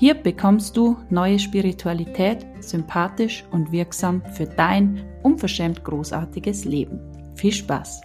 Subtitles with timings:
[0.00, 7.00] Hier bekommst du neue Spiritualität, sympathisch und wirksam für dein unverschämt großartiges Leben.
[7.34, 8.02] Viel Spaß!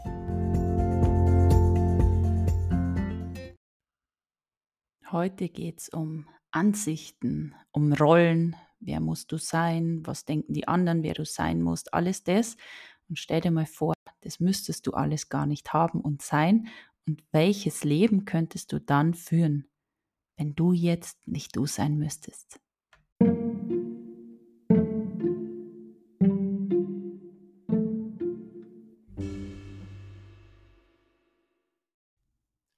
[5.12, 11.04] Heute geht es um Ansichten, um Rollen, wer musst du sein, was denken die anderen,
[11.04, 12.58] wer du sein musst, alles das.
[13.08, 16.70] Und stell dir mal vor, das müsstest du alles gar nicht haben und sein.
[17.06, 19.68] Und welches Leben könntest du dann führen?
[20.38, 22.60] Wenn du jetzt nicht du sein müsstest.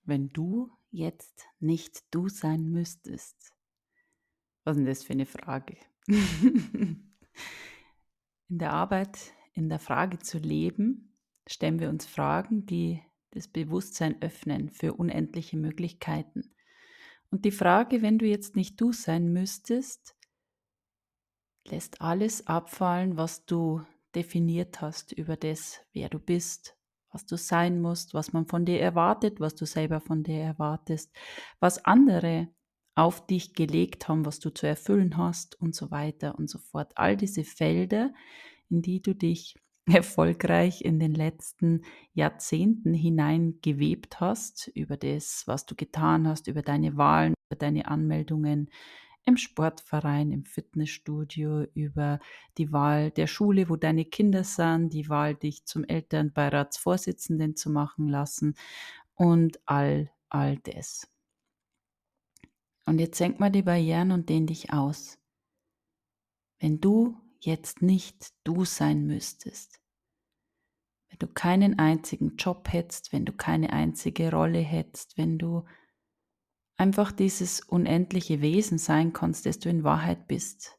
[0.04, 3.54] Wenn du jetzt nicht du sein müsstest.
[4.64, 5.78] Was ist denn das für eine Frage?
[6.08, 7.10] in
[8.50, 14.70] der Arbeit, in der Frage zu leben, stellen wir uns Fragen, die das Bewusstsein öffnen
[14.70, 16.55] für unendliche Möglichkeiten.
[17.32, 20.16] Und die Frage, wenn du jetzt nicht du sein müsstest,
[21.68, 23.82] lässt alles abfallen, was du
[24.14, 26.78] definiert hast über das, wer du bist,
[27.12, 31.12] was du sein musst, was man von dir erwartet, was du selber von dir erwartest,
[31.60, 32.50] was andere
[32.96, 36.94] auf dich gelegt haben, was du zu erfüllen hast und so weiter und so fort.
[36.96, 38.14] All diese Felder,
[38.70, 39.56] in die du dich
[39.92, 41.84] erfolgreich in den letzten
[42.14, 48.70] Jahrzehnten hineingewebt hast, über das, was du getan hast, über deine Wahlen, über deine Anmeldungen
[49.26, 52.20] im Sportverein, im Fitnessstudio, über
[52.58, 58.08] die Wahl der Schule, wo deine Kinder sind, die Wahl, dich zum Elternbeiratsvorsitzenden zu machen
[58.08, 58.56] lassen
[59.16, 61.08] und all, all das.
[62.86, 65.18] Und jetzt senk mal die Barrieren und dehn dich aus.
[66.60, 69.80] Wenn du jetzt nicht du sein müsstest.
[71.16, 75.64] Wenn du keinen einzigen Job hättest, wenn du keine einzige Rolle hättest, wenn du
[76.76, 80.78] einfach dieses unendliche Wesen sein kannst, das du in Wahrheit bist.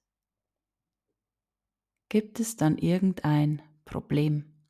[2.10, 4.68] Gibt es dann irgendein Problem?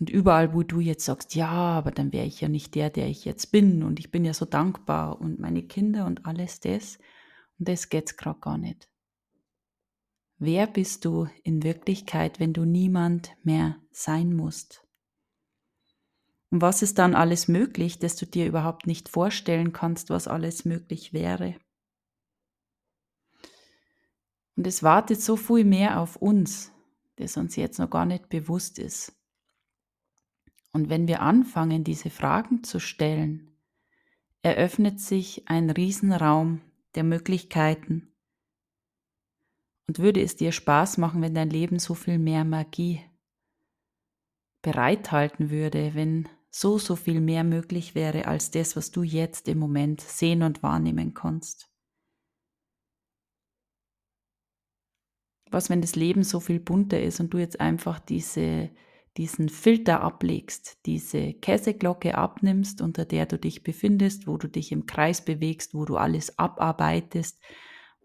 [0.00, 3.06] Und überall, wo du jetzt sagst, ja, aber dann wäre ich ja nicht der, der
[3.06, 6.98] ich jetzt bin und ich bin ja so dankbar und meine Kinder und alles das,
[7.60, 8.88] und das geht's gerade gar nicht.
[10.40, 14.86] Wer bist du in Wirklichkeit, wenn du niemand mehr sein musst?
[16.50, 20.64] Und was ist dann alles möglich, dass du dir überhaupt nicht vorstellen kannst, was alles
[20.64, 21.56] möglich wäre?
[24.56, 26.72] Und es wartet so viel mehr auf uns,
[27.16, 29.12] das uns jetzt noch gar nicht bewusst ist.
[30.72, 33.50] Und wenn wir anfangen, diese Fragen zu stellen,
[34.42, 36.60] eröffnet sich ein Riesenraum
[36.94, 38.07] der Möglichkeiten
[39.88, 43.00] und würde es dir Spaß machen, wenn dein Leben so viel mehr Magie
[44.62, 49.58] bereithalten würde, wenn so, so viel mehr möglich wäre als das, was du jetzt im
[49.58, 51.70] Moment sehen und wahrnehmen kannst.
[55.50, 58.70] Was, wenn das Leben so viel bunter ist und du jetzt einfach diese,
[59.16, 64.84] diesen Filter ablegst, diese Käseglocke abnimmst, unter der du dich befindest, wo du dich im
[64.84, 67.42] Kreis bewegst, wo du alles abarbeitest,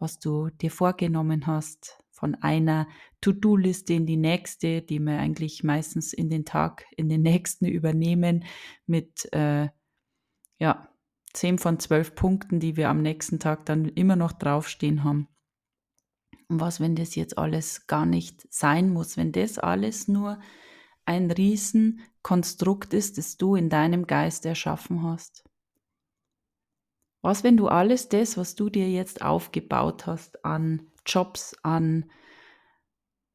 [0.03, 2.89] was du dir vorgenommen hast, von einer
[3.21, 8.43] To-Do-Liste in die nächste, die wir eigentlich meistens in den Tag, in den nächsten übernehmen,
[8.85, 9.69] mit äh,
[10.59, 10.89] ja,
[11.33, 15.29] zehn von zwölf Punkten, die wir am nächsten Tag dann immer noch draufstehen haben.
[16.49, 20.37] Und was, wenn das jetzt alles gar nicht sein muss, wenn das alles nur
[21.05, 25.45] ein Riesenkonstrukt ist, das du in deinem Geist erschaffen hast?
[27.23, 32.11] Was, wenn du alles das, was du dir jetzt aufgebaut hast an Jobs, an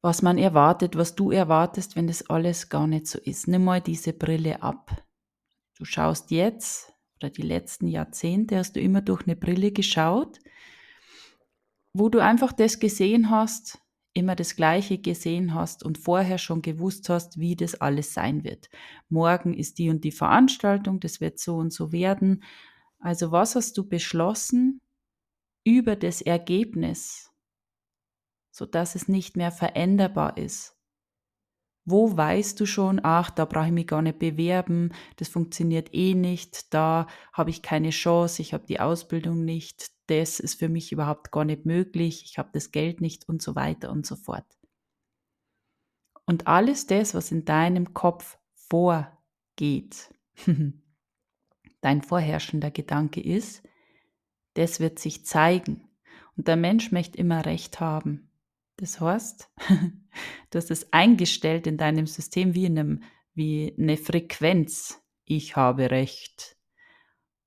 [0.01, 3.47] was man erwartet, was du erwartest, wenn das alles gar nicht so ist?
[3.47, 5.03] Nimm mal diese Brille ab.
[5.77, 10.39] Du schaust jetzt oder die letzten Jahrzehnte hast du immer durch eine Brille geschaut,
[11.91, 13.79] wo du einfach das gesehen hast,
[14.13, 18.69] immer das Gleiche gesehen hast und vorher schon gewusst hast, wie das alles sein wird.
[19.09, 22.43] Morgen ist die und die Veranstaltung, das wird so und so werden.
[22.99, 24.81] Also was hast du beschlossen
[25.65, 27.31] über das Ergebnis,
[28.51, 30.75] sodass es nicht mehr veränderbar ist?
[31.85, 36.13] Wo weißt du schon, ach, da brauche ich mich gar nicht bewerben, das funktioniert eh
[36.13, 40.91] nicht, da habe ich keine Chance, ich habe die Ausbildung nicht, das ist für mich
[40.91, 44.45] überhaupt gar nicht möglich, ich habe das Geld nicht und so weiter und so fort.
[46.25, 50.13] Und alles das, was in deinem Kopf vorgeht,
[51.81, 53.63] dein vorherrschender Gedanke ist,
[54.53, 55.87] das wird sich zeigen.
[56.35, 58.29] Und der Mensch möchte immer Recht haben.
[58.77, 59.49] Das heißt,
[60.49, 63.03] du hast es eingestellt in deinem System wie, in einem,
[63.33, 65.01] wie eine Frequenz.
[65.25, 66.57] Ich habe Recht.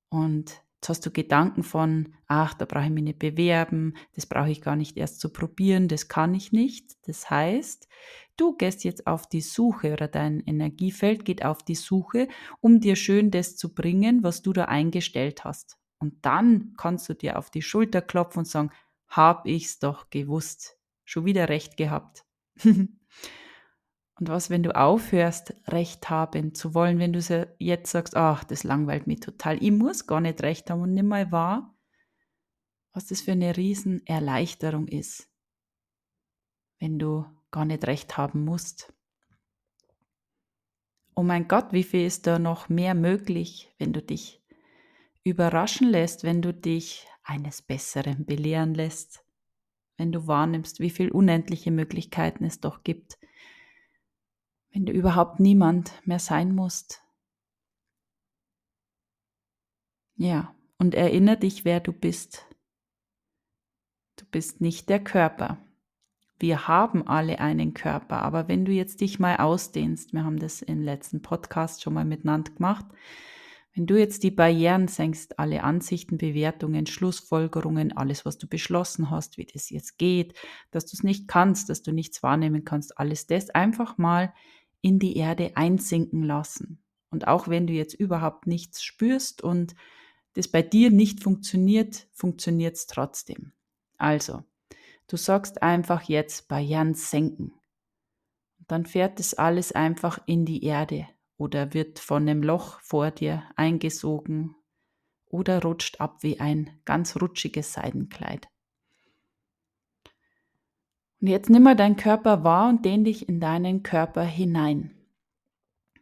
[0.08, 4.50] Und Jetzt hast du Gedanken von, ach, da brauche ich mich nicht bewerben, das brauche
[4.50, 6.96] ich gar nicht erst zu probieren, das kann ich nicht.
[7.06, 7.88] Das heißt,
[8.42, 12.26] du gehst jetzt auf die Suche oder dein Energiefeld geht auf die Suche,
[12.60, 15.78] um dir schön das zu bringen, was du da eingestellt hast.
[15.98, 18.70] Und dann kannst du dir auf die Schulter klopfen und sagen,
[19.06, 20.76] hab ich's doch gewusst.
[21.04, 22.24] Schon wieder recht gehabt.
[24.16, 28.62] Und was, wenn du aufhörst, Recht haben zu wollen, wenn du jetzt sagst, ach, das
[28.62, 31.74] langweilt mich total, ich muss gar nicht Recht haben und nimm mal wahr,
[32.92, 35.28] was das für eine Riesenerleichterung ist,
[36.78, 38.92] wenn du gar nicht Recht haben musst.
[41.14, 44.42] Oh mein Gott, wie viel ist da noch mehr möglich, wenn du dich
[45.22, 49.24] überraschen lässt, wenn du dich eines Besseren belehren lässt,
[49.96, 53.18] wenn du wahrnimmst, wie viele unendliche Möglichkeiten es doch gibt
[54.72, 57.02] wenn du überhaupt niemand mehr sein musst.
[60.16, 62.46] Ja, und erinnere dich, wer du bist.
[64.16, 65.58] Du bist nicht der Körper.
[66.42, 70.60] Wir haben alle einen Körper, aber wenn du jetzt dich mal ausdehnst, wir haben das
[70.60, 72.84] im letzten Podcast schon mal miteinander gemacht,
[73.76, 79.38] wenn du jetzt die Barrieren senkst, alle Ansichten, Bewertungen, Schlussfolgerungen, alles, was du beschlossen hast,
[79.38, 80.34] wie das jetzt geht,
[80.72, 84.34] dass du es nicht kannst, dass du nichts wahrnehmen kannst, alles das einfach mal
[84.80, 86.82] in die Erde einsinken lassen.
[87.10, 89.76] Und auch wenn du jetzt überhaupt nichts spürst und
[90.34, 93.52] das bei dir nicht funktioniert, funktioniert es trotzdem.
[93.96, 94.42] Also,
[95.08, 97.52] du sagst einfach jetzt Barrieren senken.
[98.58, 101.06] Und dann fährt das alles einfach in die Erde
[101.36, 104.54] oder wird von einem Loch vor dir eingesogen
[105.26, 108.48] oder rutscht ab wie ein ganz rutschiges Seidenkleid.
[111.20, 114.96] Und jetzt nimm mal deinen Körper wahr und dehn dich in deinen Körper hinein.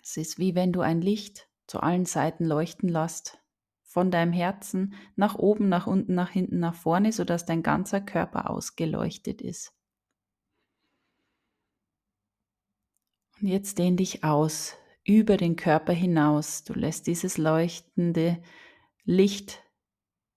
[0.03, 3.39] Es ist wie wenn du ein Licht zu allen Seiten leuchten lässt,
[3.91, 8.49] von deinem Herzen nach oben, nach unten, nach hinten, nach vorne, sodass dein ganzer Körper
[8.49, 9.75] ausgeleuchtet ist.
[13.41, 16.63] Und jetzt dehn dich aus, über den Körper hinaus.
[16.63, 18.41] Du lässt dieses leuchtende
[19.03, 19.61] Licht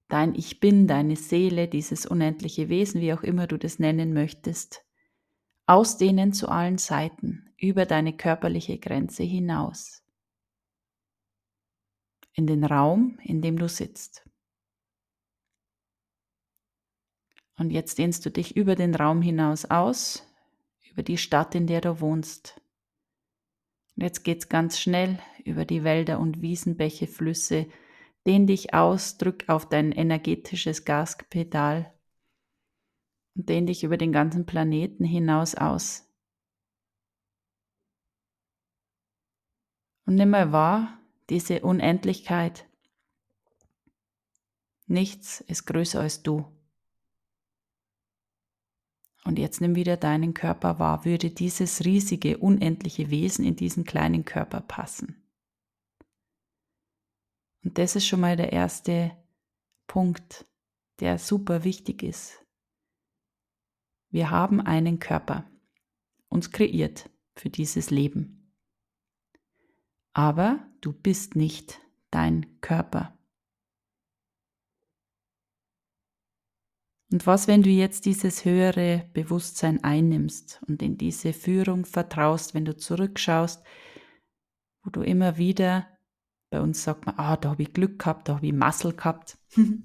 [0.07, 4.83] dein Ich bin, deine Seele, dieses unendliche Wesen, wie auch immer du das nennen möchtest,
[5.67, 10.02] ausdehnen zu allen Seiten, über deine körperliche Grenze hinaus,
[12.33, 14.27] in den Raum, in dem du sitzt.
[17.57, 20.27] Und jetzt dehnst du dich über den Raum hinaus aus,
[20.91, 22.59] über die Stadt, in der du wohnst.
[23.95, 27.67] Und jetzt geht's ganz schnell über die Wälder und Wiesen, Bäche, Flüsse,
[28.25, 31.93] Dehn dich aus, drück auf dein energetisches Gaspedal
[33.35, 36.09] und dehn dich über den ganzen Planeten hinaus aus.
[40.05, 40.99] Und nimm mal wahr,
[41.29, 42.65] diese Unendlichkeit.
[44.85, 46.45] Nichts ist größer als du.
[49.23, 51.05] Und jetzt nimm wieder deinen Körper wahr.
[51.05, 55.23] Würde dieses riesige, unendliche Wesen in diesen kleinen Körper passen?
[57.63, 59.15] Und das ist schon mal der erste
[59.87, 60.45] Punkt,
[60.99, 62.43] der super wichtig ist.
[64.09, 65.49] Wir haben einen Körper,
[66.27, 68.42] uns kreiert für dieses Leben.
[70.13, 73.17] Aber du bist nicht dein Körper.
[77.11, 82.65] Und was, wenn du jetzt dieses höhere Bewusstsein einnimmst und in diese Führung vertraust, wenn
[82.65, 83.63] du zurückschaust,
[84.83, 85.87] wo du immer wieder
[86.53, 89.39] bei uns sagt man, ah, da habe ich Glück gehabt, da habe ich Muscle gehabt.
[89.55, 89.83] Und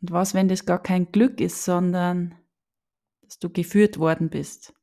[0.00, 2.34] was, wenn das gar kein Glück ist, sondern
[3.22, 4.74] dass du geführt worden bist?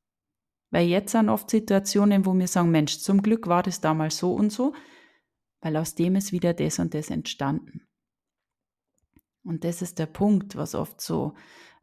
[0.69, 4.33] Weil jetzt sind oft Situationen, wo wir sagen, Mensch, zum Glück war das damals so
[4.33, 4.73] und so,
[5.61, 7.87] weil aus dem ist wieder das und das entstanden.
[9.43, 11.33] Und das ist der Punkt, was oft so,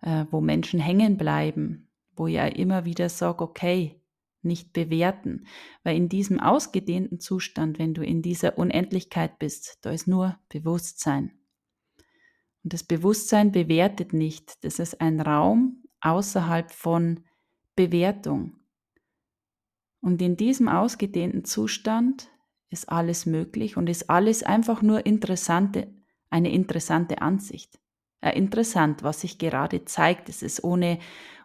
[0.02, 4.00] äh, wo Menschen hängen bleiben, wo ich ja immer wieder sage, okay,
[4.42, 5.46] nicht bewerten,
[5.82, 11.32] weil in diesem ausgedehnten Zustand, wenn du in dieser Unendlichkeit bist, da ist nur Bewusstsein.
[12.62, 17.24] Und das Bewusstsein bewertet nicht, das ist ein Raum außerhalb von
[17.74, 18.56] Bewertung.
[20.04, 22.28] Und in diesem ausgedehnten Zustand
[22.68, 25.94] ist alles möglich und ist alles einfach nur interessante,
[26.28, 27.80] eine interessante Ansicht.
[28.20, 30.28] Äh, interessant, was sich gerade zeigt.
[30.28, 30.98] Es ist ohne,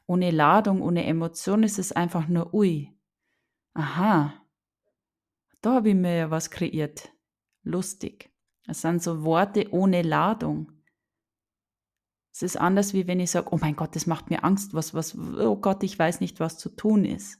[0.07, 2.93] ohne Ladung, ohne Emotion, es ist einfach nur, ui,
[3.75, 4.33] aha,
[5.61, 7.13] da habe ich mir ja was kreiert.
[7.63, 8.29] Lustig.
[8.67, 10.69] Es sind so Worte ohne Ladung.
[12.33, 14.93] Es ist anders, wie wenn ich sage, oh mein Gott, das macht mir Angst, was,
[14.93, 17.38] was, oh Gott, ich weiß nicht, was zu tun ist.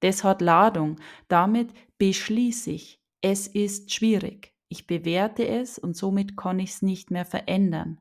[0.00, 0.96] Das hat Ladung.
[1.28, 4.54] Damit beschließe ich, es ist schwierig.
[4.68, 8.00] Ich bewerte es und somit kann ich es nicht mehr verändern.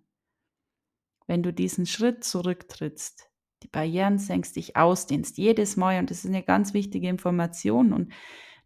[1.25, 3.29] Wenn du diesen Schritt zurücktrittst,
[3.63, 8.13] die Barrieren senkst, dich ausdehnst, jedes Mal, und das ist eine ganz wichtige Information und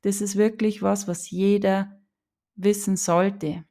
[0.02, 2.02] das ist wirklich was, was jeder
[2.56, 3.64] wissen sollte.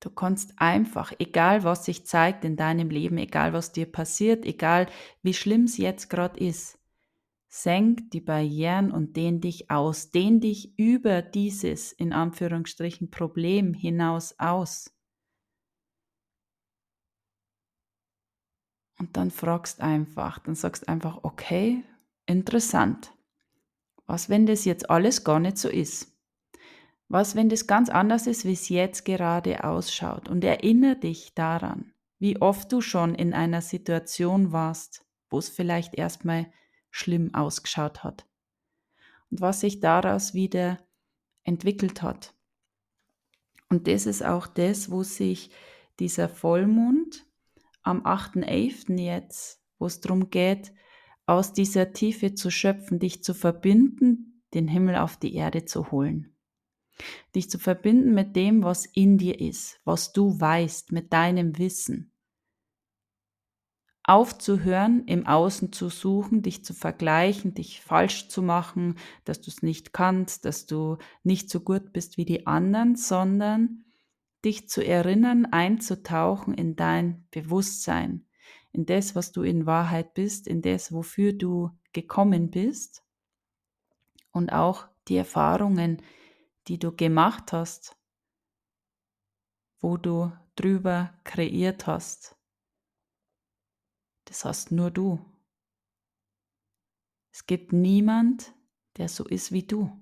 [0.00, 4.88] Du kannst einfach, egal was sich zeigt in deinem Leben, egal was dir passiert, egal
[5.22, 6.81] wie schlimm es jetzt gerade ist,
[7.54, 14.34] senk die Barrieren und dehn dich aus, dehn dich über dieses in Anführungsstrichen Problem hinaus
[14.38, 14.90] aus.
[18.98, 21.84] Und dann fragst einfach, dann sagst einfach, okay,
[22.24, 23.12] interessant.
[24.06, 26.16] Was, wenn das jetzt alles gar nicht so ist?
[27.08, 30.30] Was, wenn das ganz anders ist, wie es jetzt gerade ausschaut?
[30.30, 35.94] Und erinnere dich daran, wie oft du schon in einer Situation warst, wo es vielleicht
[35.94, 36.50] erstmal
[36.92, 38.24] schlimm ausgeschaut hat.
[39.30, 40.78] Und was sich daraus wieder
[41.42, 42.34] entwickelt hat.
[43.68, 45.50] Und das ist auch das, wo sich
[45.98, 47.26] dieser Vollmond
[47.82, 49.00] am 8.11.
[49.00, 50.72] jetzt, wo es darum geht,
[51.26, 56.36] aus dieser Tiefe zu schöpfen, dich zu verbinden, den Himmel auf die Erde zu holen.
[57.34, 62.11] Dich zu verbinden mit dem, was in dir ist, was du weißt, mit deinem Wissen.
[64.12, 69.62] Aufzuhören, im Außen zu suchen, dich zu vergleichen, dich falsch zu machen, dass du es
[69.62, 73.86] nicht kannst, dass du nicht so gut bist wie die anderen, sondern
[74.44, 78.26] dich zu erinnern, einzutauchen in dein Bewusstsein,
[78.70, 83.02] in das, was du in Wahrheit bist, in das, wofür du gekommen bist
[84.30, 86.02] und auch die Erfahrungen,
[86.68, 87.96] die du gemacht hast,
[89.80, 92.36] wo du drüber kreiert hast.
[94.32, 95.18] Das hast nur du.
[97.34, 98.54] Es gibt niemand,
[98.96, 99.92] der so ist wie du.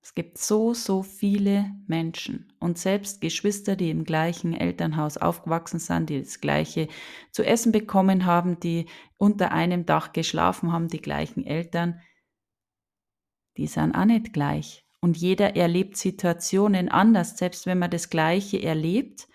[0.00, 6.08] Es gibt so, so viele Menschen und selbst Geschwister, die im gleichen Elternhaus aufgewachsen sind,
[6.08, 6.88] die das gleiche
[7.30, 8.86] zu essen bekommen haben, die
[9.18, 12.00] unter einem Dach geschlafen haben, die gleichen Eltern,
[13.58, 14.86] die sind auch nicht gleich.
[15.00, 17.36] Und jeder erlebt Situationen anders.
[17.36, 19.28] Selbst wenn man das Gleiche erlebt,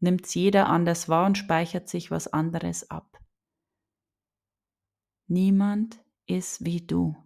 [0.00, 3.09] nimmt es jeder anders wahr und speichert sich was anderes ab.
[5.30, 7.16] Niemand ist wie du.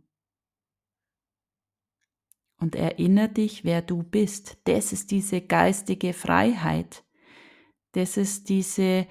[2.59, 4.59] Und erinnere dich, wer du bist.
[4.65, 7.05] Das ist diese geistige Freiheit.
[7.93, 9.07] Das ist diese,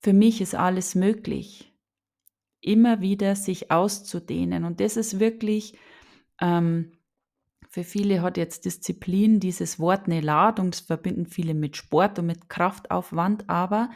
[0.00, 1.72] für mich ist alles möglich.
[2.60, 4.64] Immer wieder sich auszudehnen.
[4.64, 5.78] Und das ist wirklich
[6.40, 6.98] ähm,
[7.70, 12.26] für viele hat jetzt Disziplin dieses Wort eine Ladung, das verbinden viele mit Sport und
[12.26, 13.90] mit Kraftaufwand, aber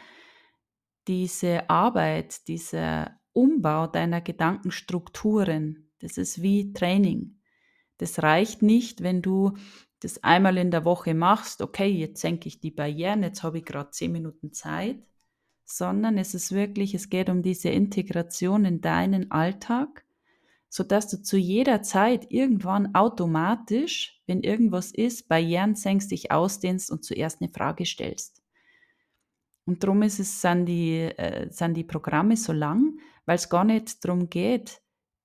[1.07, 7.39] diese Arbeit, dieser Umbau deiner Gedankenstrukturen, das ist wie Training.
[7.97, 9.53] Das reicht nicht, wenn du
[9.99, 13.65] das einmal in der Woche machst, okay, jetzt senke ich die Barrieren, jetzt habe ich
[13.65, 15.01] gerade zehn Minuten Zeit,
[15.65, 20.03] sondern es ist wirklich, es geht um diese Integration in deinen Alltag
[20.73, 27.03] sodass du zu jeder Zeit irgendwann automatisch, wenn irgendwas ist, Barrieren senkst, dich ausdehnst und
[27.03, 28.41] zuerst eine Frage stellst.
[29.65, 33.63] Und darum ist es, sind, die, äh, sind die Programme so lang, weil es gar
[33.63, 34.81] nicht darum geht,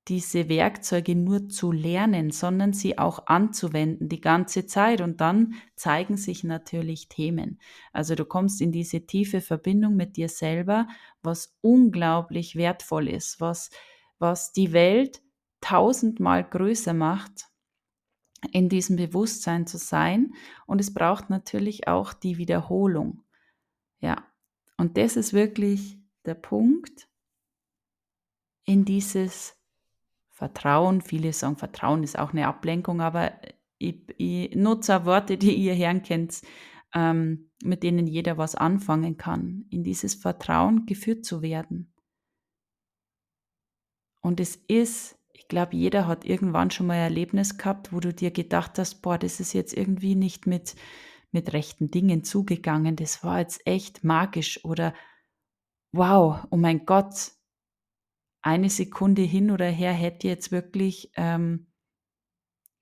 [0.09, 5.02] diese Werkzeuge nur zu lernen, sondern sie auch anzuwenden die ganze Zeit.
[5.02, 7.61] Und dann zeigen sich natürlich Themen.
[7.93, 10.88] Also du kommst in diese tiefe Verbindung mit dir selber,
[11.23, 13.71] was unglaublich wertvoll ist, was,
[14.19, 15.23] was die Welt
[15.61, 17.49] tausendmal größer macht,
[18.52, 20.33] in diesem Bewusstsein zu sein.
[20.67, 23.25] Und es braucht natürlich auch die Wiederholung.
[24.00, 24.25] Ja,
[24.78, 27.08] und das ist wirklich der Punkt
[28.68, 29.56] in dieses
[30.30, 31.00] Vertrauen.
[31.00, 33.32] Viele sagen, Vertrauen ist auch eine Ablenkung, aber
[33.78, 36.42] ich, ich nutze auch Worte, die ihr Herrn kennt,
[36.94, 41.92] ähm, mit denen jeder was anfangen kann, in dieses Vertrauen geführt zu werden.
[44.20, 48.12] Und es ist ich glaube, jeder hat irgendwann schon mal ein Erlebnis gehabt, wo du
[48.12, 50.75] dir gedacht hast, boah, das ist jetzt irgendwie nicht mit,
[51.30, 52.96] mit rechten Dingen zugegangen.
[52.96, 54.94] Das war jetzt echt magisch oder
[55.92, 57.38] wow, oh mein Gott,
[58.42, 61.66] eine Sekunde hin oder her hätte jetzt wirklich ähm,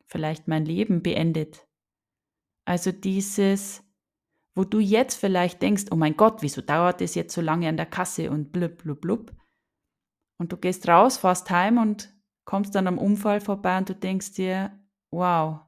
[0.06, 1.66] vielleicht mein Leben beendet.
[2.64, 3.82] Also dieses,
[4.54, 7.76] wo du jetzt vielleicht denkst, oh mein Gott, wieso dauert es jetzt so lange an
[7.76, 9.32] der Kasse und blub, blub, blub.
[10.38, 12.12] Und du gehst raus, fährst heim und
[12.44, 14.78] kommst dann am Unfall vorbei und du denkst dir,
[15.10, 15.60] wow,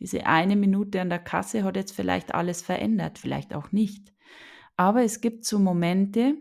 [0.00, 4.12] diese eine Minute an der Kasse hat jetzt vielleicht alles verändert, vielleicht auch nicht.
[4.76, 6.36] Aber es gibt so Momente,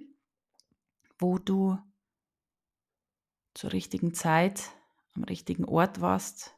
[1.20, 1.78] wo du
[3.54, 4.72] zur richtigen Zeit
[5.16, 6.56] am richtigen Ort warst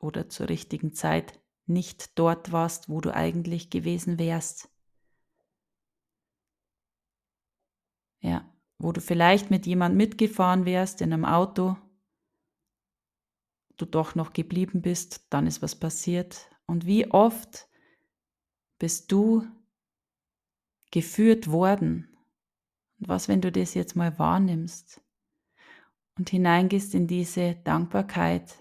[0.00, 4.68] oder zur richtigen Zeit nicht dort warst, wo du eigentlich gewesen wärst.
[8.20, 11.76] Ja, wo du vielleicht mit jemand mitgefahren wärst in einem Auto,
[13.76, 16.50] du doch noch geblieben bist, dann ist was passiert.
[16.66, 17.68] Und wie oft
[18.78, 19.46] bist du
[20.90, 22.16] geführt worden?
[22.98, 25.00] Und was, wenn du das jetzt mal wahrnimmst
[26.18, 28.58] und hineingehst in diese Dankbarkeit,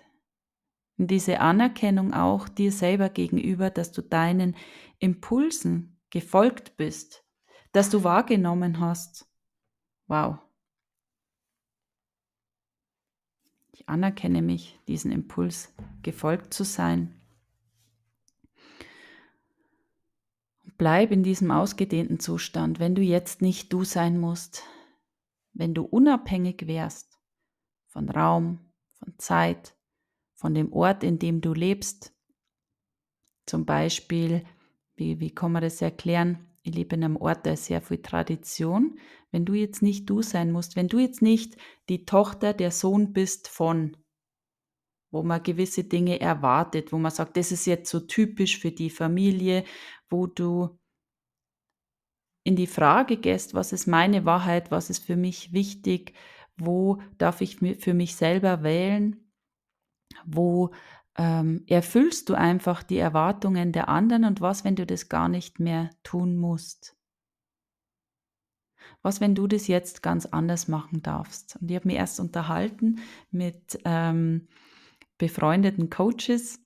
[0.98, 4.56] in diese Anerkennung auch dir selber gegenüber, dass du deinen
[5.00, 7.26] Impulsen gefolgt bist,
[7.72, 9.28] dass du wahrgenommen hast.
[10.08, 10.38] Wow.
[13.72, 17.22] Ich anerkenne mich, diesen Impuls gefolgt zu sein.
[20.78, 24.64] Bleib in diesem ausgedehnten Zustand, wenn du jetzt nicht du sein musst,
[25.54, 27.15] wenn du unabhängig wärst
[27.96, 28.60] von Raum,
[29.00, 29.74] von Zeit,
[30.34, 32.14] von dem Ort, in dem du lebst.
[33.46, 34.44] Zum Beispiel,
[34.96, 36.46] wie, wie kann man das erklären?
[36.62, 39.00] Ich lebe in einem Ort, da ist sehr viel Tradition.
[39.32, 41.56] Wenn du jetzt nicht du sein musst, wenn du jetzt nicht
[41.88, 43.96] die Tochter, der Sohn bist von,
[45.10, 48.90] wo man gewisse Dinge erwartet, wo man sagt, das ist jetzt so typisch für die
[48.90, 49.64] Familie,
[50.10, 50.78] wo du
[52.44, 56.14] in die Frage gehst, was ist meine Wahrheit, was ist für mich wichtig,
[56.58, 59.32] wo darf ich für mich selber wählen,
[60.26, 60.72] wo
[61.18, 65.60] ähm, erfüllst du einfach die Erwartungen der anderen und was, wenn du das gar nicht
[65.60, 66.96] mehr tun musst?
[69.02, 71.58] Was, wenn du das jetzt ganz anders machen darfst?
[71.62, 73.00] Und ich habe mich erst unterhalten
[73.32, 74.48] mit ähm,
[75.18, 76.60] befreundeten Coaches.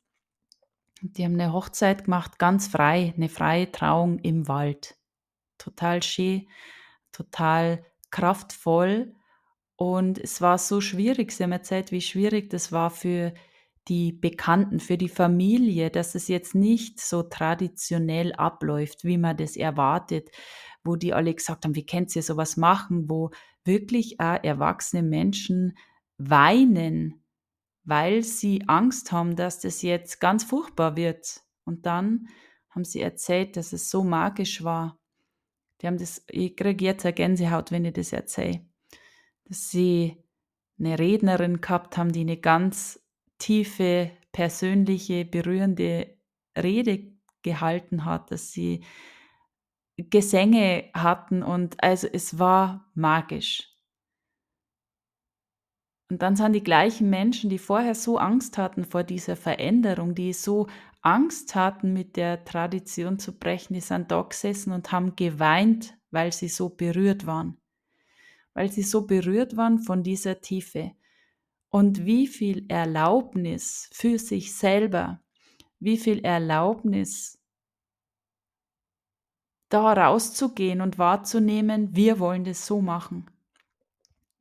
[1.01, 4.97] Die haben eine Hochzeit gemacht, ganz frei, eine freie Trauung im Wald.
[5.57, 6.47] Total schön,
[7.11, 9.15] total kraftvoll.
[9.79, 11.31] Und es war so schwierig.
[11.31, 13.33] Sie haben erzählt, wie schwierig das war für
[13.87, 19.55] die Bekannten, für die Familie, dass es jetzt nicht so traditionell abläuft, wie man das
[19.55, 20.31] erwartet,
[20.83, 23.31] wo die alle gesagt haben, wie könnt ihr sowas machen, wo
[23.63, 25.77] wirklich auch erwachsene Menschen
[26.17, 27.23] weinen,
[27.85, 31.39] weil sie Angst haben, dass das jetzt ganz furchtbar wird.
[31.63, 32.27] Und dann
[32.69, 34.99] haben sie erzählt, dass es so magisch war.
[35.81, 38.68] Die haben das, ich kriege jetzt eine Gänsehaut, wenn ich das erzähle,
[39.49, 40.23] dass sie
[40.79, 43.03] eine Rednerin gehabt haben, die eine ganz
[43.39, 46.15] tiefe, persönliche, berührende
[46.55, 48.83] Rede gehalten hat, dass sie
[49.97, 53.75] Gesänge hatten und also es war magisch.
[56.11, 60.33] Und dann sind die gleichen Menschen, die vorher so Angst hatten vor dieser Veränderung, die
[60.33, 60.67] so
[61.01, 66.31] Angst hatten, mit der Tradition zu brechen, die sind da gesessen und haben geweint, weil
[66.31, 67.57] sie so berührt waren.
[68.59, 70.91] Weil sie so berührt waren von dieser Tiefe
[71.69, 75.21] und wie viel Erlaubnis für sich selber,
[75.79, 77.39] wie viel Erlaubnis
[79.69, 83.31] da rauszugehen und wahrzunehmen, wir wollen das so machen.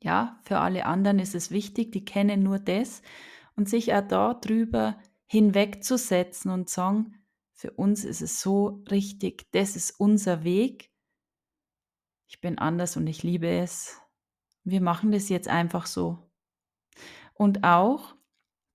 [0.02, 3.02] Ja, für alle anderen ist es wichtig, die kennen nur das
[3.54, 7.14] und sich auch da drüber hinwegzusetzen und sagen,
[7.52, 10.90] für uns ist es so richtig, das ist unser Weg.
[12.26, 13.96] Ich bin anders und ich liebe es.
[14.70, 16.28] Wir machen das jetzt einfach so
[17.38, 18.14] und auch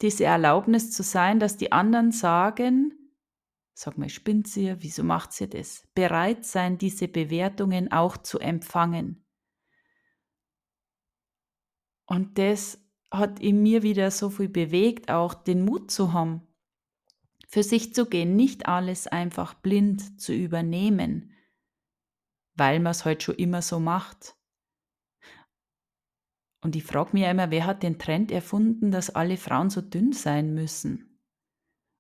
[0.02, 2.94] diese Erlaubnis zu sein, dass die anderen sagen,
[3.74, 5.88] sag mal, spinnt sie, wieso macht sie das?
[5.94, 9.26] Bereit sein, diese Bewertungen auch zu empfangen.
[12.06, 12.80] Und das
[13.12, 16.42] hat in mir wieder so viel bewegt, auch den Mut zu haben,
[17.48, 21.34] für sich zu gehen, nicht alles einfach blind zu übernehmen,
[22.56, 24.36] weil man es heute schon immer so macht.
[26.64, 29.82] Und ich frage mich ja immer, wer hat den Trend erfunden, dass alle Frauen so
[29.82, 31.20] dünn sein müssen?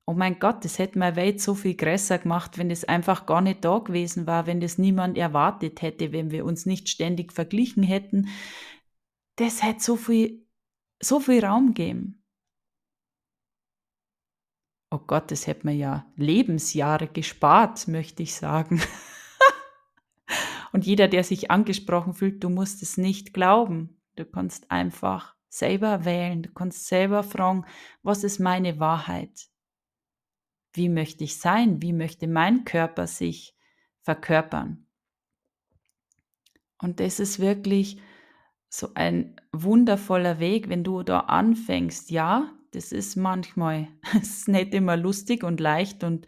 [0.05, 3.41] Oh mein Gott, das hätte meine Welt so viel größer gemacht, wenn es einfach gar
[3.41, 7.83] nicht da gewesen war, wenn das niemand erwartet hätte, wenn wir uns nicht ständig verglichen
[7.83, 8.29] hätten.
[9.37, 10.45] Das hätte so viel,
[11.01, 12.23] so viel Raum gegeben.
[14.91, 18.81] Oh Gott, das hätte mir ja Lebensjahre gespart, möchte ich sagen.
[20.71, 24.02] Und jeder, der sich angesprochen fühlt, du musst es nicht glauben.
[24.15, 26.43] Du kannst einfach selber wählen.
[26.43, 27.65] Du kannst selber fragen,
[28.01, 29.49] was ist meine Wahrheit?
[30.73, 31.81] Wie möchte ich sein?
[31.81, 33.55] Wie möchte mein Körper sich
[34.01, 34.87] verkörpern?
[36.79, 38.01] Und das ist wirklich
[38.69, 42.09] so ein wundervoller Weg, wenn du da anfängst.
[42.09, 43.87] Ja, das ist manchmal,
[44.19, 46.27] es ist nicht immer lustig und leicht und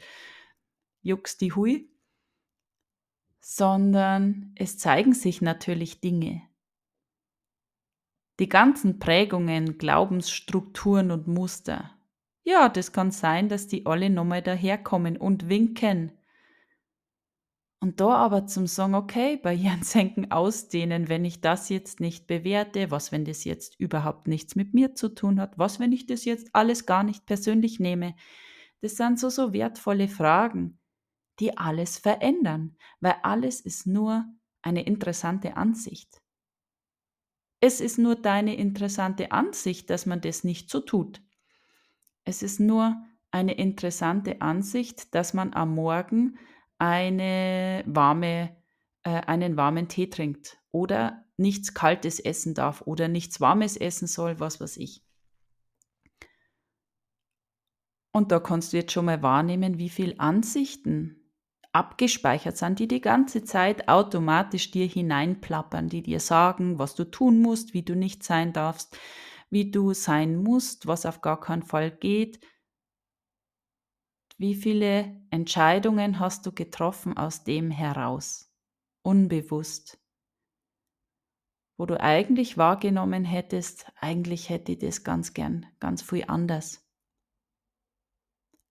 [1.02, 1.90] juckst die Hui,
[3.42, 6.44] sondern es zeigen sich natürlich Dinge.
[8.40, 11.92] Die ganzen Prägungen, Glaubensstrukturen und Muster.
[12.44, 16.12] Ja, das kann sein, dass die alle nochmal daherkommen und winken.
[17.80, 23.12] Und da aber zum sagen, okay, Barrierensenken ausdehnen, wenn ich das jetzt nicht bewerte, was,
[23.12, 26.50] wenn das jetzt überhaupt nichts mit mir zu tun hat, was, wenn ich das jetzt
[26.54, 28.16] alles gar nicht persönlich nehme.
[28.82, 30.80] Das sind so, so wertvolle Fragen,
[31.40, 34.26] die alles verändern, weil alles ist nur
[34.62, 36.22] eine interessante Ansicht.
[37.68, 41.24] Es ist nur deine interessante Ansicht, dass man das nicht so tut.
[42.24, 42.96] Es ist nur
[43.32, 46.38] eine interessante Ansicht, dass man am Morgen
[46.78, 48.56] eine warme,
[49.02, 54.40] äh, einen warmen Tee trinkt oder nichts Kaltes essen darf oder nichts Warmes essen soll,
[54.40, 55.04] was weiß ich.
[58.12, 61.25] Und da kannst du jetzt schon mal wahrnehmen, wie viele Ansichten
[61.76, 67.42] abgespeichert sind, die die ganze Zeit automatisch dir hineinplappern, die dir sagen, was du tun
[67.42, 68.98] musst, wie du nicht sein darfst,
[69.50, 72.40] wie du sein musst, was auf gar keinen Fall geht.
[74.38, 78.54] Wie viele Entscheidungen hast du getroffen aus dem heraus,
[79.02, 80.00] unbewusst,
[81.78, 86.90] wo du eigentlich wahrgenommen hättest, eigentlich hätte ich das ganz gern, ganz viel anders.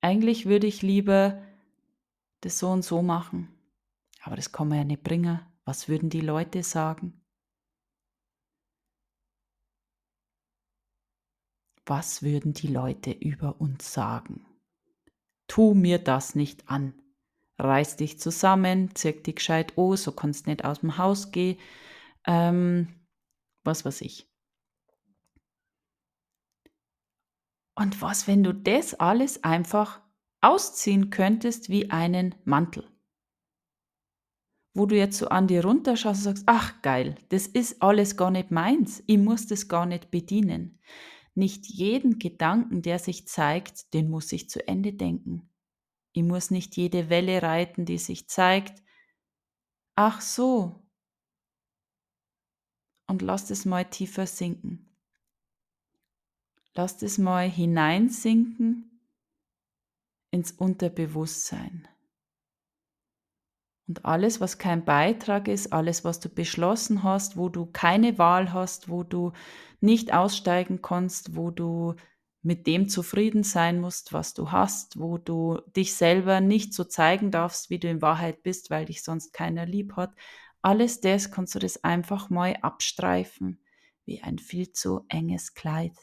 [0.01, 1.43] Eigentlich würde ich lieber
[2.45, 3.49] das so und so machen.
[4.23, 5.41] Aber das kann man ja nicht bringen.
[5.65, 7.21] Was würden die Leute sagen?
[11.87, 14.47] Was würden die Leute über uns sagen?
[15.47, 16.95] Tu mir das nicht an.
[17.59, 21.59] Reiß dich zusammen, zirk dich gescheit oh, so kannst nicht aus dem Haus gehen.
[22.27, 22.89] Ähm,
[23.63, 24.29] was weiß ich.
[27.77, 30.01] Und was, wenn du das alles einfach
[30.45, 32.89] ausziehen könntest wie einen Mantel.
[34.75, 38.31] Wo du jetzt so an dir runterschaust und sagst, ach geil, das ist alles gar
[38.31, 40.81] nicht meins, ich muss das gar nicht bedienen.
[41.35, 45.51] Nicht jeden Gedanken, der sich zeigt, den muss ich zu Ende denken.
[46.13, 48.83] Ich muss nicht jede Welle reiten, die sich zeigt.
[49.97, 50.89] Ach so.
[53.07, 54.97] Und lass es mal tiefer sinken.
[56.75, 58.94] Lass es mal hineinsinken
[60.35, 61.87] ins Unterbewusstsein.
[63.87, 68.53] Und alles, was kein Beitrag ist, alles, was du beschlossen hast, wo du keine Wahl
[68.53, 69.33] hast, wo du
[69.81, 71.95] nicht aussteigen kannst, wo du
[72.43, 77.31] mit dem zufrieden sein musst, was du hast, wo du dich selber nicht so zeigen
[77.31, 80.17] darfst, wie du in Wahrheit bist, weil dich sonst keiner lieb hat.
[80.63, 83.63] Alles das kannst du das einfach mal abstreifen,
[84.05, 85.95] wie ein viel zu enges Kleid.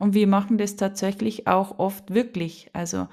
[0.00, 2.70] Und wir machen das tatsächlich auch oft wirklich.
[2.72, 3.06] Also,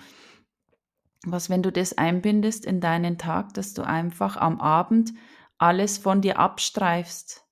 [1.26, 5.14] was, wenn du das einbindest in deinen Tag, dass du einfach am Abend
[5.58, 7.46] alles von dir abstreifst.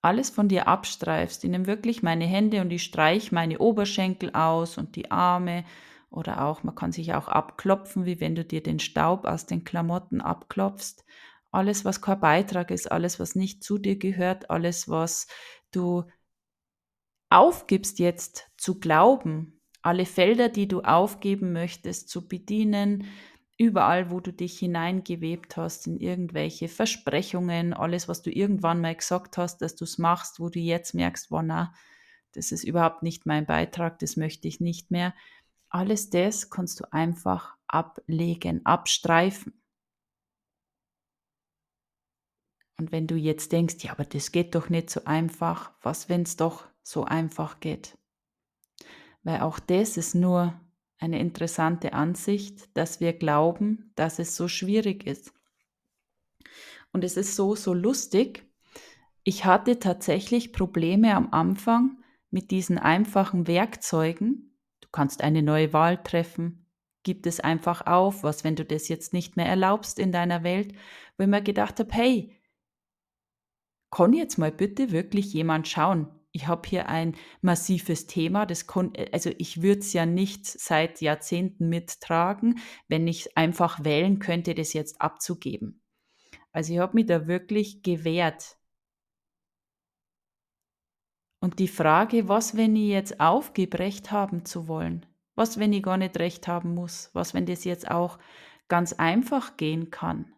[0.00, 1.44] Alles von dir abstreifst.
[1.44, 5.64] Ich nehme wirklich meine Hände und ich streiche meine Oberschenkel aus und die Arme.
[6.08, 9.64] Oder auch, man kann sich auch abklopfen, wie wenn du dir den Staub aus den
[9.64, 11.04] Klamotten abklopfst.
[11.50, 15.26] Alles, was kein Beitrag ist, alles, was nicht zu dir gehört, alles, was
[15.70, 16.04] du
[17.28, 23.06] aufgibst jetzt zu glauben, alle Felder, die du aufgeben möchtest, zu bedienen,
[23.58, 29.38] überall, wo du dich hineingewebt hast, in irgendwelche Versprechungen, alles, was du irgendwann mal gesagt
[29.38, 31.72] hast, dass du es machst, wo du jetzt merkst, wow, na,
[32.32, 35.14] das ist überhaupt nicht mein Beitrag, das möchte ich nicht mehr.
[35.70, 39.62] Alles das kannst du einfach ablegen, abstreifen.
[42.78, 46.22] Und wenn du jetzt denkst, ja, aber das geht doch nicht so einfach, was, wenn
[46.22, 47.98] es doch so einfach geht?
[49.24, 50.60] Weil auch das ist nur
[50.98, 55.32] eine interessante Ansicht, dass wir glauben, dass es so schwierig ist.
[56.92, 58.46] Und es ist so, so lustig.
[59.24, 64.56] Ich hatte tatsächlich Probleme am Anfang mit diesen einfachen Werkzeugen.
[64.80, 66.66] Du kannst eine neue Wahl treffen,
[67.02, 70.72] gib es einfach auf, was, wenn du das jetzt nicht mehr erlaubst in deiner Welt,
[71.16, 72.40] wo ich mir gedacht habe, hey,
[73.90, 76.08] kann jetzt mal bitte wirklich jemand schauen?
[76.36, 81.00] Ich habe hier ein massives Thema, das kon also ich würde es ja nicht seit
[81.00, 85.80] Jahrzehnten mittragen, wenn ich einfach wählen könnte, das jetzt abzugeben.
[86.52, 88.58] Also ich habe mich da wirklich gewehrt.
[91.40, 95.06] Und die Frage, was, wenn ich jetzt aufgebe, Recht haben zu wollen?
[95.36, 97.08] Was, wenn ich gar nicht Recht haben muss?
[97.14, 98.18] Was, wenn das jetzt auch
[98.68, 100.35] ganz einfach gehen kann?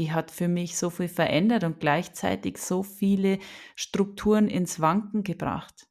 [0.00, 3.38] Die hat für mich so viel verändert und gleichzeitig so viele
[3.76, 5.88] Strukturen ins Wanken gebracht.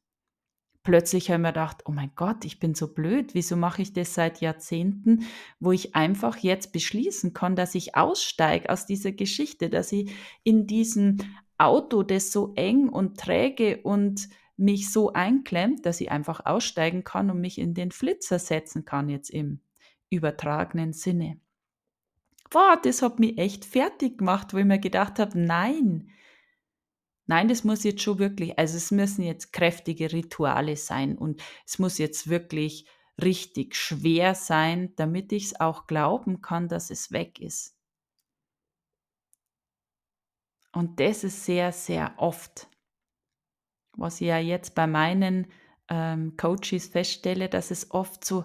[0.82, 3.92] Plötzlich habe ich mir gedacht, oh mein Gott, ich bin so blöd, wieso mache ich
[3.92, 5.26] das seit Jahrzehnten,
[5.60, 10.10] wo ich einfach jetzt beschließen kann, dass ich aussteige aus dieser Geschichte, dass ich
[10.42, 11.18] in diesem
[11.56, 17.30] Auto, das so eng und träge und mich so einklemmt, dass ich einfach aussteigen kann
[17.30, 19.60] und mich in den Flitzer setzen kann, jetzt im
[20.10, 21.38] übertragenen Sinne.
[22.50, 26.10] Boah, das hat mich echt fertig gemacht, wo ich mir gedacht habe, nein,
[27.26, 31.78] nein, das muss jetzt schon wirklich, also es müssen jetzt kräftige Rituale sein und es
[31.78, 32.86] muss jetzt wirklich
[33.22, 37.76] richtig schwer sein, damit ich es auch glauben kann, dass es weg ist.
[40.72, 42.68] Und das ist sehr, sehr oft,
[43.96, 45.46] was ich ja jetzt bei meinen
[45.88, 48.44] ähm, Coaches feststelle, dass es oft so,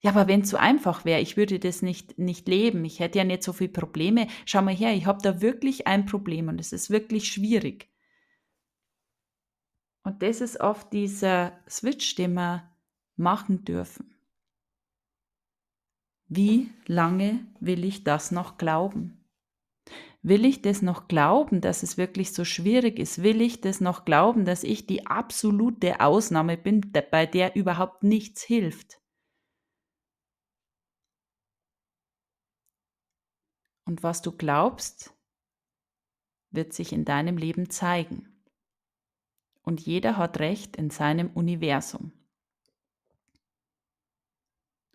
[0.00, 3.18] ja, aber wenn es so einfach wäre, ich würde das nicht, nicht leben, ich hätte
[3.18, 4.28] ja nicht so viele Probleme.
[4.44, 7.88] Schau mal her, ich habe da wirklich ein Problem und es ist wirklich schwierig.
[10.02, 12.70] Und das ist oft dieser Switch, den wir
[13.16, 14.14] machen dürfen.
[16.28, 19.24] Wie lange will ich das noch glauben?
[20.22, 23.22] Will ich das noch glauben, dass es wirklich so schwierig ist?
[23.22, 28.42] Will ich das noch glauben, dass ich die absolute Ausnahme bin, bei der überhaupt nichts
[28.42, 29.00] hilft?
[33.86, 35.14] Und was du glaubst,
[36.50, 38.42] wird sich in deinem Leben zeigen.
[39.62, 42.12] Und jeder hat Recht in seinem Universum.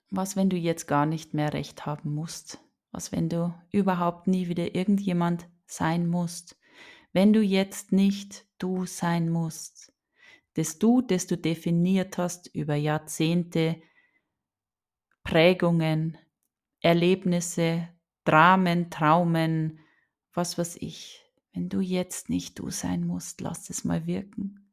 [0.10, 2.60] Was, wenn du jetzt gar nicht mehr Recht haben musst?
[2.92, 6.60] Was, wenn du überhaupt nie wieder irgendjemand sein musst?
[7.14, 9.94] Wenn du jetzt nicht du sein musst?
[10.56, 13.82] Das Du, das du definiert hast über Jahrzehnte,
[15.24, 16.18] Prägungen,
[16.82, 17.88] Erlebnisse,
[18.24, 19.80] Dramen, Traumen,
[20.34, 21.22] was weiß ich.
[21.54, 24.72] Wenn du jetzt nicht du sein musst, lass es mal wirken.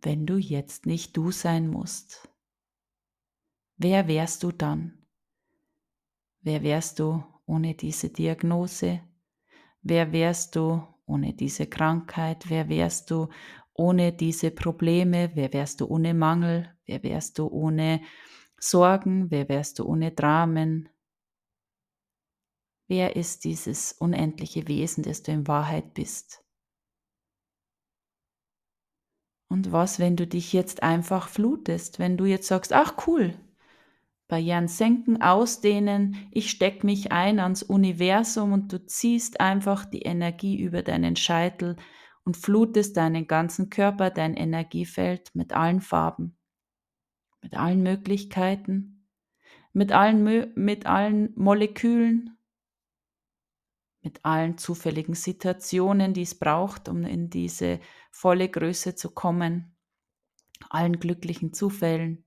[0.00, 2.28] Wenn du jetzt nicht du sein musst,
[3.76, 5.06] wer wärst du dann?
[6.40, 9.00] Wer wärst du ohne diese Diagnose?
[9.82, 12.48] Wer wärst du ohne diese Krankheit?
[12.48, 13.28] Wer wärst du
[13.72, 15.30] ohne diese Probleme?
[15.34, 16.70] Wer wärst du ohne Mangel?
[16.86, 18.02] Wer wärst du ohne
[18.58, 19.30] Sorgen?
[19.30, 20.88] Wer wärst du ohne Dramen?
[22.86, 26.44] Wer ist dieses unendliche Wesen, das du in Wahrheit bist?
[29.48, 33.34] Und was, wenn du dich jetzt einfach flutest, wenn du jetzt sagst, ach cool,
[34.26, 36.16] Barrieren senken, ausdehnen.
[36.30, 41.76] Ich stecke mich ein ans Universum und du ziehst einfach die Energie über deinen Scheitel
[42.24, 46.38] und flutest deinen ganzen Körper, dein Energiefeld mit allen Farben,
[47.42, 49.06] mit allen Möglichkeiten,
[49.74, 52.38] mit allen, mit allen Molekülen,
[54.04, 57.80] mit allen zufälligen Situationen, die es braucht, um in diese
[58.12, 59.76] volle Größe zu kommen,
[60.68, 62.24] allen glücklichen Zufällen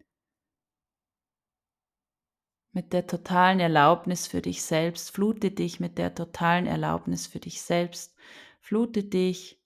[2.77, 5.09] mit der totalen Erlaubnis für dich selbst.
[5.11, 8.15] Flute dich mit der totalen Erlaubnis für dich selbst.
[8.59, 9.63] Flute dich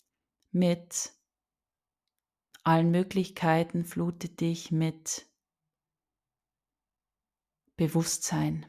[0.51, 1.11] mit
[2.63, 3.83] allen Möglichkeiten.
[3.83, 5.25] Flute dich mit
[7.75, 8.65] Bewusstsein.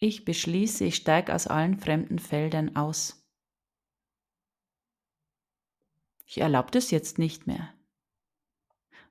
[0.00, 3.26] Ich beschließe, ich steige aus allen fremden Feldern aus.
[6.24, 7.74] Ich erlaube das jetzt nicht mehr.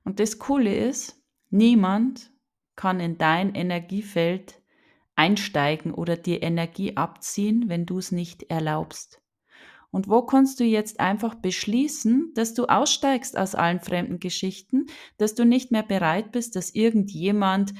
[0.04, 2.30] Und das Coole ist, niemand
[2.74, 4.62] kann in dein Energiefeld
[5.14, 9.20] einsteigen oder dir Energie abziehen, wenn du es nicht erlaubst.
[9.90, 15.34] Und wo kannst du jetzt einfach beschließen, dass du aussteigst aus allen fremden Geschichten, dass
[15.34, 17.74] du nicht mehr bereit bist, dass irgendjemand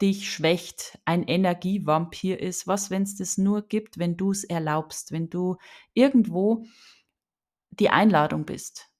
[0.00, 5.12] dich schwächt, ein Energievampir ist, was, wenn es das nur gibt, wenn du es erlaubst,
[5.12, 5.56] wenn du
[5.94, 6.64] irgendwo
[7.70, 8.90] die Einladung bist.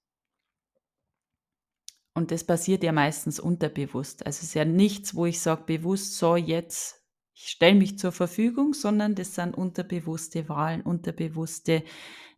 [2.13, 4.25] Und das passiert ja meistens unterbewusst.
[4.25, 7.03] Also es ist ja nichts, wo ich sage bewusst, so jetzt,
[7.35, 11.83] ich stelle mich zur Verfügung, sondern das sind unterbewusste Wahlen, unterbewusste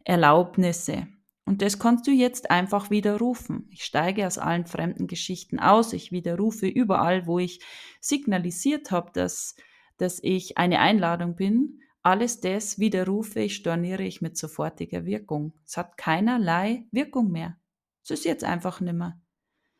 [0.03, 1.07] Erlaubnisse.
[1.49, 3.65] Und das kannst du jetzt einfach widerrufen.
[3.71, 5.93] Ich steige aus allen fremden Geschichten aus.
[5.93, 7.59] Ich widerrufe überall, wo ich
[7.99, 9.55] signalisiert habe, dass,
[9.97, 11.79] dass ich eine Einladung bin.
[12.03, 15.53] Alles das widerrufe ich, storniere ich mit sofortiger Wirkung.
[15.65, 17.57] Es hat keinerlei Wirkung mehr.
[18.03, 19.19] Es ist jetzt einfach nimmer.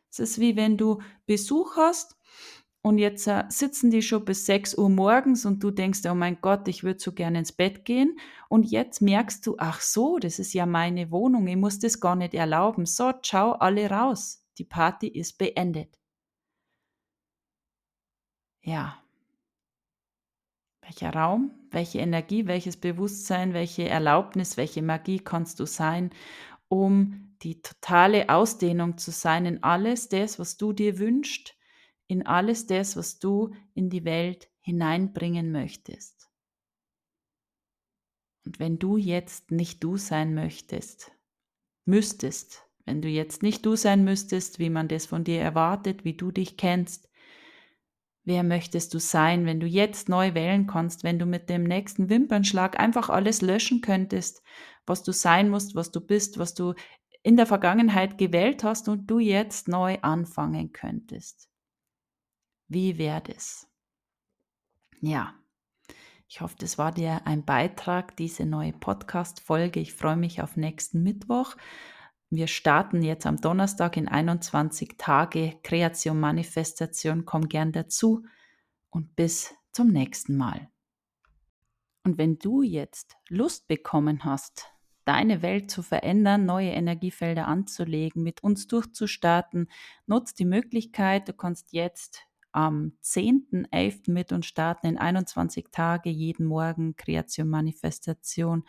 [0.10, 2.17] Es ist wie wenn du Besuch hast
[2.81, 6.39] und jetzt äh, sitzen die schon bis 6 Uhr morgens und du denkst, oh mein
[6.41, 8.17] Gott, ich würde so gerne ins Bett gehen.
[8.47, 12.15] Und jetzt merkst du, ach so, das ist ja meine Wohnung, ich muss das gar
[12.15, 12.85] nicht erlauben.
[12.85, 14.45] So, ciao, alle raus.
[14.57, 15.99] Die Party ist beendet.
[18.61, 19.03] Ja.
[20.81, 26.11] Welcher Raum, welche Energie, welches Bewusstsein, welche Erlaubnis, welche Magie kannst du sein,
[26.69, 31.59] um die totale Ausdehnung zu sein in alles das, was du dir wünschst,
[32.10, 36.28] in alles das, was du in die Welt hineinbringen möchtest.
[38.45, 41.12] Und wenn du jetzt nicht du sein möchtest,
[41.86, 46.17] müsstest, wenn du jetzt nicht du sein müsstest, wie man das von dir erwartet, wie
[46.17, 47.10] du dich kennst,
[48.24, 52.10] wer möchtest du sein, wenn du jetzt neu wählen kannst, wenn du mit dem nächsten
[52.10, 54.41] Wimpernschlag einfach alles löschen könntest,
[54.88, 56.74] was du sein musst, was du bist, was du
[57.22, 61.48] in der Vergangenheit gewählt hast und du jetzt neu anfangen könntest.
[62.69, 63.67] Wie wäre das?
[65.01, 65.34] Ja,
[66.27, 69.79] ich hoffe, das war dir ein Beitrag, diese neue Podcast-Folge.
[69.79, 71.55] Ich freue mich auf nächsten Mittwoch.
[72.29, 77.25] Wir starten jetzt am Donnerstag in 21 Tage Kreation, Manifestation.
[77.25, 78.23] Komm gern dazu
[78.91, 80.69] und bis zum nächsten Mal.
[82.03, 84.67] Und wenn du jetzt Lust bekommen hast,
[85.05, 89.71] deine Welt zu verändern, neue Energiefelder anzulegen, mit uns durchzustarten,
[90.05, 94.12] nutzt die Möglichkeit, du kannst jetzt am 10.11.
[94.12, 98.63] mit uns starten in 21 Tage jeden Morgen Kreation Manifestation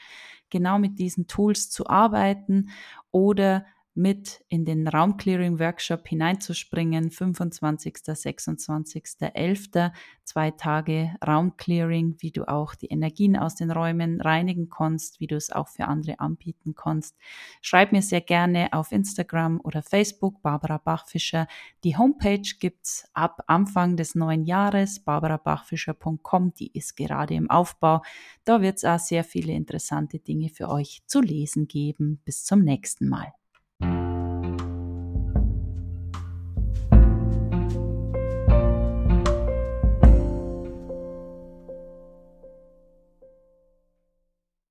[0.51, 2.71] genau mit diesen Tools zu arbeiten
[3.11, 3.65] oder
[3.95, 7.11] mit in den Raumclearing Workshop hineinzuspringen.
[7.11, 9.69] 25., 26., 11.
[10.25, 15.35] Zwei Tage Raumclearing, wie du auch die Energien aus den Räumen reinigen kannst, wie du
[15.35, 17.17] es auch für andere anbieten kannst.
[17.63, 21.49] Schreib mir sehr gerne auf Instagram oder Facebook, Barbara Bachfischer.
[21.83, 28.03] Die Homepage gibt's ab Anfang des neuen Jahres, barbarabachfischer.com, die ist gerade im Aufbau.
[28.45, 32.21] Da wird es auch sehr viele interessante Dinge für euch zu lesen geben.
[32.25, 33.33] Bis zum nächsten Mal.